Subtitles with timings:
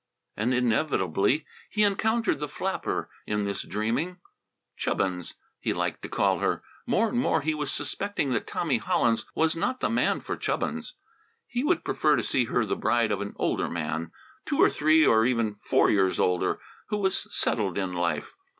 [0.35, 4.17] And inevitably he encountered the flapper in this dreaming;
[4.75, 6.63] "Chubbins," he liked to call her.
[6.87, 10.95] More and more he was suspecting that Tommy Hollins was not the man for Chubbins.
[11.45, 14.11] He would prefer to see her the bride of an older man,
[14.43, 16.59] two or three, or even four, years older,
[16.89, 18.33] who was settled in life.